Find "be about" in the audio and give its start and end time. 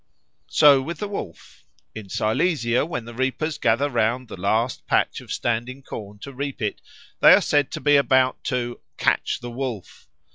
7.81-8.43